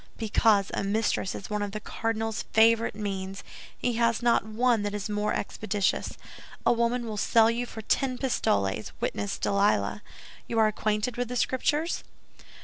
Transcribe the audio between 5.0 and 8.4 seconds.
more expeditious. A woman will sell you for ten